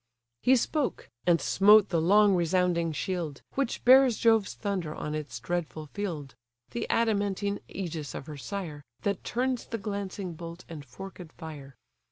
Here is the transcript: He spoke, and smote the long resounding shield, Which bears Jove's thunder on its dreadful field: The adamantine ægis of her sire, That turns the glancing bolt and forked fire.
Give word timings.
He 0.41 0.55
spoke, 0.55 1.11
and 1.27 1.39
smote 1.39 1.89
the 1.89 2.01
long 2.01 2.33
resounding 2.33 2.91
shield, 2.91 3.43
Which 3.53 3.85
bears 3.85 4.17
Jove's 4.17 4.55
thunder 4.55 4.95
on 4.95 5.13
its 5.13 5.39
dreadful 5.39 5.85
field: 5.93 6.33
The 6.71 6.87
adamantine 6.89 7.59
ægis 7.69 8.15
of 8.15 8.25
her 8.25 8.35
sire, 8.37 8.83
That 9.03 9.23
turns 9.23 9.65
the 9.67 9.77
glancing 9.77 10.33
bolt 10.33 10.65
and 10.67 10.83
forked 10.83 11.31
fire. 11.33 11.75